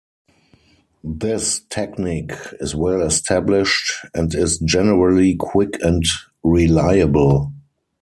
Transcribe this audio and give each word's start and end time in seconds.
This 1.03 1.59
technique 1.69 2.33
is 2.59 2.73
well 2.73 3.03
established 3.03 3.93
and 4.15 4.33
is 4.33 4.57
generally 4.57 5.35
quick 5.35 5.77
and 5.83 6.03
reliable. 6.41 7.53